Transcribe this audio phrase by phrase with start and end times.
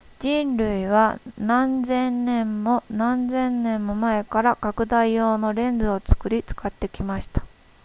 [0.19, 7.45] 人類は何千年も何千年も前から拡大用のレンズを作り使ってきました